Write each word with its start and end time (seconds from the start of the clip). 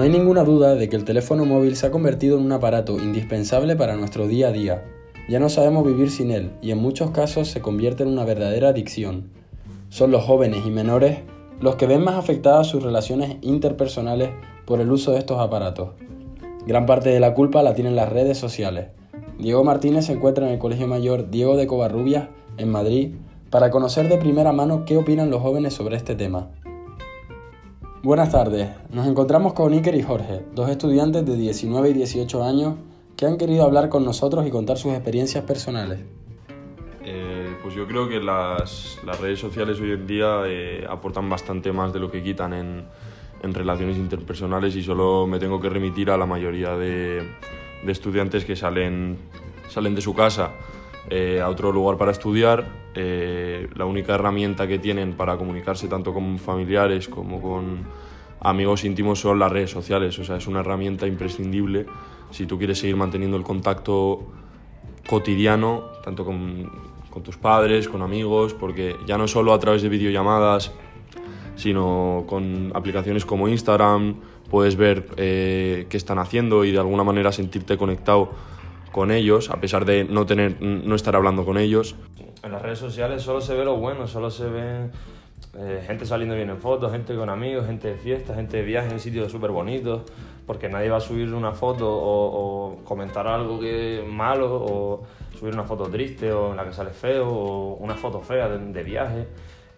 No 0.00 0.04
hay 0.04 0.10
ninguna 0.12 0.44
duda 0.44 0.76
de 0.76 0.88
que 0.88 0.96
el 0.96 1.04
teléfono 1.04 1.44
móvil 1.44 1.76
se 1.76 1.84
ha 1.84 1.90
convertido 1.90 2.38
en 2.38 2.46
un 2.46 2.52
aparato 2.52 2.98
indispensable 2.98 3.76
para 3.76 3.96
nuestro 3.96 4.28
día 4.28 4.48
a 4.48 4.50
día. 4.50 4.82
Ya 5.28 5.38
no 5.40 5.50
sabemos 5.50 5.84
vivir 5.84 6.10
sin 6.10 6.30
él 6.30 6.52
y 6.62 6.70
en 6.70 6.78
muchos 6.78 7.10
casos 7.10 7.48
se 7.48 7.60
convierte 7.60 8.04
en 8.04 8.08
una 8.08 8.24
verdadera 8.24 8.70
adicción. 8.70 9.28
Son 9.90 10.10
los 10.10 10.24
jóvenes 10.24 10.64
y 10.64 10.70
menores 10.70 11.18
los 11.60 11.76
que 11.76 11.86
ven 11.86 12.02
más 12.02 12.14
afectadas 12.14 12.66
sus 12.66 12.82
relaciones 12.82 13.36
interpersonales 13.42 14.30
por 14.64 14.80
el 14.80 14.90
uso 14.90 15.12
de 15.12 15.18
estos 15.18 15.38
aparatos. 15.38 15.90
Gran 16.66 16.86
parte 16.86 17.10
de 17.10 17.20
la 17.20 17.34
culpa 17.34 17.62
la 17.62 17.74
tienen 17.74 17.94
las 17.94 18.08
redes 18.08 18.38
sociales. 18.38 18.86
Diego 19.38 19.64
Martínez 19.64 20.06
se 20.06 20.14
encuentra 20.14 20.46
en 20.46 20.54
el 20.54 20.58
Colegio 20.58 20.88
Mayor 20.88 21.28
Diego 21.28 21.58
de 21.58 21.66
Covarrubias, 21.66 22.30
en 22.56 22.70
Madrid, 22.70 23.16
para 23.50 23.70
conocer 23.70 24.08
de 24.08 24.16
primera 24.16 24.52
mano 24.52 24.86
qué 24.86 24.96
opinan 24.96 25.28
los 25.28 25.42
jóvenes 25.42 25.74
sobre 25.74 25.96
este 25.96 26.14
tema. 26.14 26.48
Buenas 28.02 28.32
tardes, 28.32 28.70
nos 28.90 29.06
encontramos 29.06 29.52
con 29.52 29.74
Iker 29.74 29.94
y 29.94 30.02
Jorge, 30.02 30.40
dos 30.54 30.70
estudiantes 30.70 31.26
de 31.26 31.36
19 31.36 31.90
y 31.90 31.92
18 31.92 32.42
años 32.42 32.76
que 33.14 33.26
han 33.26 33.36
querido 33.36 33.62
hablar 33.62 33.90
con 33.90 34.06
nosotros 34.06 34.46
y 34.46 34.50
contar 34.50 34.78
sus 34.78 34.92
experiencias 34.92 35.44
personales. 35.44 36.00
Eh, 37.04 37.54
pues 37.62 37.74
yo 37.74 37.86
creo 37.86 38.08
que 38.08 38.18
las, 38.18 38.98
redes 39.20 39.38
sociales 39.38 39.78
hoy 39.80 39.92
en 39.92 40.06
día 40.06 40.44
eh, 40.46 40.86
aportan 40.88 41.28
bastante 41.28 41.72
más 41.72 41.92
de 41.92 42.00
lo 42.00 42.10
que 42.10 42.22
quitan 42.22 42.54
en, 42.54 42.86
relaciones 43.42 43.98
interpersonales 43.98 44.74
y 44.76 44.82
solo 44.82 45.26
me 45.26 45.38
tengo 45.38 45.60
que 45.60 45.68
remitir 45.68 46.10
a 46.10 46.16
la 46.16 46.24
mayoría 46.24 46.76
de, 46.76 47.22
estudiantes 47.86 48.46
que 48.46 48.56
salen, 48.56 49.18
salen 49.68 49.94
de 49.94 50.00
su 50.00 50.14
casa 50.14 50.52
eh, 51.10 51.42
a 51.42 51.50
otro 51.50 51.70
lugar 51.70 51.98
para 51.98 52.12
estudiar. 52.12 52.79
La 52.94 53.84
única 53.84 54.14
herramienta 54.14 54.66
que 54.66 54.78
tienen 54.78 55.14
para 55.14 55.36
comunicarse 55.36 55.88
tanto 55.88 56.12
con 56.12 56.38
familiares 56.38 57.08
como 57.08 57.40
con 57.40 57.84
amigos 58.40 58.84
íntimos 58.84 59.20
son 59.20 59.38
las 59.38 59.52
redes 59.52 59.70
sociales. 59.70 60.18
O 60.18 60.24
sea, 60.24 60.36
es 60.36 60.46
una 60.46 60.60
herramienta 60.60 61.06
imprescindible 61.06 61.86
si 62.30 62.46
tú 62.46 62.58
quieres 62.58 62.78
seguir 62.78 62.96
manteniendo 62.96 63.36
el 63.36 63.42
contacto 63.42 64.26
cotidiano, 65.08 65.84
tanto 66.04 66.24
con, 66.24 66.70
con 67.10 67.22
tus 67.22 67.36
padres, 67.36 67.88
con 67.88 68.02
amigos, 68.02 68.54
porque 68.54 68.96
ya 69.06 69.18
no 69.18 69.26
solo 69.28 69.52
a 69.52 69.58
través 69.58 69.82
de 69.82 69.88
videollamadas, 69.88 70.72
sino 71.56 72.24
con 72.26 72.72
aplicaciones 72.74 73.24
como 73.26 73.48
Instagram 73.48 74.14
puedes 74.50 74.76
ver 74.76 75.06
eh, 75.16 75.86
qué 75.88 75.96
están 75.96 76.18
haciendo 76.18 76.64
y 76.64 76.72
de 76.72 76.78
alguna 76.78 77.04
manera 77.04 77.32
sentirte 77.32 77.76
conectado 77.76 78.30
con 78.92 79.10
ellos, 79.10 79.50
a 79.50 79.60
pesar 79.60 79.84
de 79.84 80.04
no, 80.04 80.26
tener, 80.26 80.60
no 80.60 80.94
estar 80.94 81.16
hablando 81.16 81.44
con 81.44 81.58
ellos. 81.58 81.94
En 82.42 82.52
las 82.52 82.62
redes 82.62 82.78
sociales 82.78 83.22
solo 83.22 83.40
se 83.40 83.54
ve 83.54 83.64
lo 83.64 83.76
bueno, 83.76 84.06
solo 84.06 84.30
se 84.30 84.48
ve 84.48 84.90
eh, 85.58 85.82
gente 85.84 86.06
saliendo 86.06 86.36
bien 86.36 86.48
en 86.48 86.58
fotos, 86.58 86.92
gente 86.92 87.14
con 87.16 87.28
amigos, 87.28 87.66
gente 87.66 87.88
de 87.88 87.94
fiesta, 87.96 88.34
gente 88.34 88.58
de 88.58 88.62
viaje 88.62 88.90
en 88.90 89.00
sitios 89.00 89.32
súper 89.32 89.50
bonitos, 89.50 90.02
porque 90.46 90.68
nadie 90.68 90.88
va 90.90 90.98
a 90.98 91.00
subir 91.00 91.34
una 91.34 91.52
foto 91.52 91.86
o, 91.90 92.78
comentar 92.84 93.26
algo 93.26 93.58
que 93.58 94.04
malo 94.08 94.54
o 94.54 95.02
subir 95.38 95.52
una 95.52 95.64
foto 95.64 95.84
triste 95.84 96.32
o 96.32 96.52
en 96.52 96.56
la 96.56 96.64
que 96.64 96.72
sale 96.72 96.90
feo 96.90 97.28
o 97.28 97.74
una 97.74 97.94
foto 97.94 98.20
fea 98.20 98.48
de, 98.48 98.82
viaje. 98.84 99.26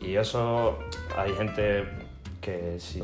Y 0.00 0.16
eso 0.16 0.78
hay 1.16 1.32
gente 1.34 1.84
que 2.40 2.76
sí 2.78 3.02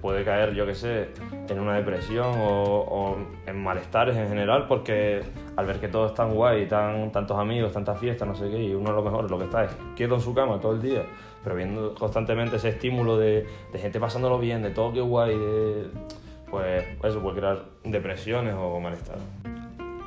puede 0.00 0.24
caer, 0.24 0.54
yo 0.54 0.66
qué 0.66 0.74
sé, 0.74 1.08
en 1.48 1.60
una 1.60 1.76
depresión 1.76 2.34
o, 2.38 3.16
en 3.46 3.62
malestares 3.62 4.16
en 4.16 4.28
general, 4.28 4.66
porque 4.66 5.22
al 5.56 5.66
ver 5.66 5.80
que 5.80 5.88
todo 5.88 6.06
es 6.06 6.14
tan 6.14 6.34
guay, 6.34 6.66
tan, 6.66 7.12
tantos 7.12 7.38
amigos, 7.38 7.72
tantas 7.72 7.98
fiestas, 7.98 8.26
no 8.26 8.34
sé 8.34 8.50
qué, 8.50 8.62
y 8.62 8.74
uno 8.74 8.90
a 8.90 8.92
lo 8.94 9.02
mejor 9.02 9.30
lo 9.30 9.38
que 9.38 9.44
está 9.44 9.64
es 9.64 9.70
quieto 9.96 10.16
en 10.16 10.20
su 10.20 10.34
cama 10.34 10.60
todo 10.60 10.72
el 10.72 10.82
día, 10.82 11.04
pero 11.42 11.56
viendo 11.56 11.94
constantemente 11.94 12.56
ese 12.56 12.70
estímulo 12.70 13.16
de, 13.16 13.46
de 13.72 13.78
gente 13.78 14.00
pasándolo 14.00 14.38
bien, 14.38 14.62
de 14.62 14.70
todo 14.70 14.92
que 14.92 15.00
guay, 15.00 15.36
de, 15.36 15.86
pues 16.50 16.84
eso 17.04 17.20
puede 17.20 17.36
crear 17.38 17.64
depresiones 17.84 18.54
o 18.54 18.80
malestar. 18.80 19.16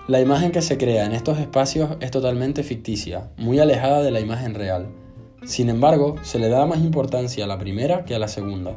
La 0.07 0.21
imagen 0.21 0.51
que 0.51 0.61
se 0.61 0.77
crea 0.77 1.05
en 1.05 1.11
estos 1.11 1.37
espacios 1.37 1.97
es 1.99 2.11
totalmente 2.11 2.63
ficticia, 2.63 3.29
muy 3.37 3.59
alejada 3.59 4.01
de 4.01 4.11
la 4.11 4.21
imagen 4.21 4.55
real. 4.55 4.87
Sin 5.43 5.69
embargo, 5.69 6.15
se 6.23 6.39
le 6.39 6.49
da 6.49 6.65
más 6.65 6.79
importancia 6.79 7.45
a 7.45 7.47
la 7.47 7.59
primera 7.59 8.05
que 8.05 8.15
a 8.15 8.19
la 8.19 8.27
segunda. 8.27 8.75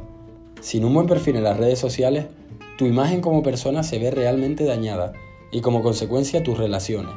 Sin 0.61 0.85
un 0.85 0.93
buen 0.93 1.07
perfil 1.07 1.37
en 1.37 1.43
las 1.43 1.57
redes 1.57 1.79
sociales, 1.79 2.27
tu 2.77 2.85
imagen 2.85 3.21
como 3.21 3.43
persona 3.43 3.83
se 3.83 3.99
ve 3.99 4.11
realmente 4.11 4.63
dañada 4.63 5.13
y 5.51 5.61
como 5.61 5.81
consecuencia 5.81 6.43
tus 6.43 6.57
relaciones. 6.57 7.13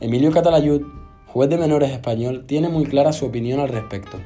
Emilio 0.00 0.32
Catalayud, 0.32 0.82
juez 1.26 1.48
de 1.50 1.58
menores 1.58 1.90
español, 1.90 2.44
tiene 2.46 2.68
muy 2.68 2.84
clara 2.84 3.12
su 3.12 3.26
opinión 3.26 3.60
al 3.60 3.68
respecto 3.68 4.18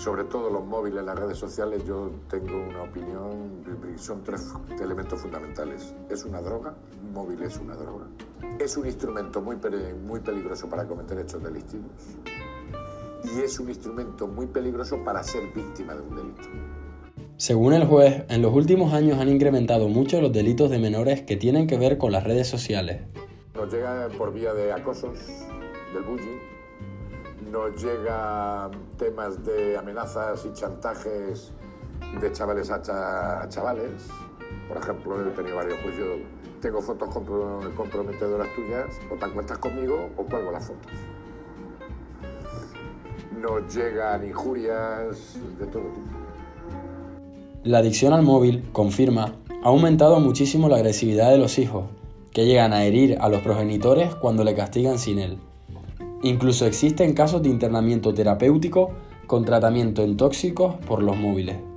sobre 0.00 0.24
todo 0.24 0.48
los 0.48 0.64
móviles, 0.64 1.04
las 1.04 1.18
redes 1.18 1.36
sociales, 1.36 1.84
yo 1.84 2.10
tengo 2.30 2.56
una 2.56 2.84
opinión, 2.84 3.62
son 3.96 4.24
tres 4.24 4.50
elementos 4.80 5.20
fundamentales. 5.20 5.94
Es 6.08 6.24
una 6.24 6.40
droga, 6.40 6.74
un 7.02 7.12
móvil 7.12 7.42
es 7.42 7.58
una 7.58 7.74
droga. 7.76 8.06
Es 8.58 8.78
un 8.78 8.86
instrumento 8.86 9.42
muy, 9.42 9.56
muy 10.06 10.20
peligroso 10.20 10.70
para 10.70 10.86
cometer 10.86 11.18
hechos 11.18 11.42
delictivos. 11.42 11.90
Y 13.24 13.40
es 13.40 13.58
un 13.60 13.68
instrumento 13.68 14.26
muy 14.26 14.46
peligroso 14.46 15.02
para 15.04 15.22
ser 15.22 15.42
víctima 15.54 15.94
de 15.94 16.02
un 16.02 16.16
delito. 16.16 16.48
Según 17.36 17.72
el 17.72 17.86
juez, 17.86 18.24
en 18.28 18.42
los 18.42 18.52
últimos 18.52 18.92
años 18.92 19.18
han 19.18 19.28
incrementado 19.28 19.88
mucho 19.88 20.20
los 20.20 20.32
delitos 20.32 20.70
de 20.70 20.78
menores 20.78 21.22
que 21.22 21.36
tienen 21.36 21.66
que 21.66 21.78
ver 21.78 21.96
con 21.96 22.12
las 22.12 22.24
redes 22.24 22.48
sociales. 22.48 23.02
Nos 23.54 23.72
llega 23.72 24.08
por 24.18 24.32
vía 24.32 24.52
de 24.52 24.72
acosos, 24.72 25.18
del 25.94 26.02
bullying, 26.02 26.38
nos 27.50 27.82
llegan 27.82 28.70
temas 28.98 29.44
de 29.44 29.76
amenazas 29.76 30.44
y 30.46 30.52
chantajes 30.52 31.52
de 32.20 32.32
chavales 32.32 32.70
a, 32.70 33.46
chavales. 33.48 34.08
Por 34.68 34.76
ejemplo, 34.76 35.26
he 35.26 35.30
tenido 35.30 35.56
varios 35.56 35.80
juicios. 35.80 36.20
Tengo 36.60 36.80
fotos 36.82 37.08
comprometedoras 37.74 38.54
tuyas, 38.54 39.00
o 39.10 39.16
te 39.16 39.26
encuentras 39.26 39.58
conmigo 39.58 40.10
o 40.16 40.24
cuelgo 40.24 40.52
las 40.52 40.66
fotos. 40.66 40.92
Nos 43.40 43.74
llegan 43.74 44.26
injurias 44.26 45.38
de 45.58 45.66
todo 45.66 45.82
tipo. 45.82 46.18
La 47.64 47.78
adicción 47.78 48.12
al 48.12 48.22
móvil, 48.22 48.68
confirma, 48.72 49.36
ha 49.62 49.68
aumentado 49.68 50.20
muchísimo 50.20 50.68
la 50.68 50.76
agresividad 50.76 51.30
de 51.30 51.38
los 51.38 51.58
hijos, 51.58 51.84
que 52.32 52.44
llegan 52.44 52.74
a 52.74 52.84
herir 52.84 53.16
a 53.20 53.30
los 53.30 53.40
progenitores 53.40 54.14
cuando 54.14 54.44
le 54.44 54.54
castigan 54.54 54.98
sin 54.98 55.18
él. 55.18 55.38
Incluso 56.22 56.66
existen 56.66 57.14
casos 57.14 57.42
de 57.42 57.48
internamiento 57.48 58.12
terapéutico 58.12 58.90
con 59.26 59.46
tratamiento 59.46 60.02
en 60.02 60.18
tóxicos 60.18 60.74
por 60.86 61.02
los 61.02 61.16
móviles. 61.16 61.69